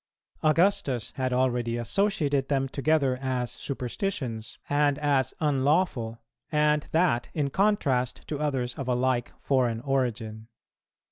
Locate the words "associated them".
1.77-2.67